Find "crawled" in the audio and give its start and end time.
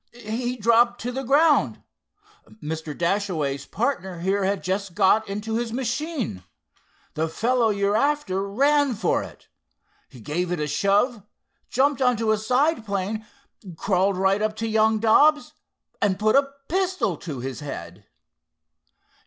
13.77-14.17